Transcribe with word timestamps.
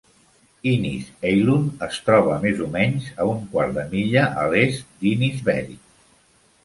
Ynys 0.69 1.09
Eilun 1.31 1.67
es 1.89 1.99
troba 2.07 2.39
més 2.45 2.63
o 2.67 2.69
menys 2.77 3.11
a 3.25 3.29
un 3.35 3.43
quart 3.53 3.77
de 3.79 3.87
milla 3.95 4.25
a 4.45 4.51
l'est 4.55 4.99
d'Ynys 5.05 5.45
Bery. 5.51 5.81